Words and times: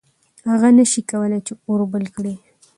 هغه 0.49 0.69
نه 0.77 0.85
شي 0.91 1.01
کولی 1.11 1.39
چې 1.47 1.53
اور 1.67 1.81
بل 1.93 2.05
کړي. 2.15 2.33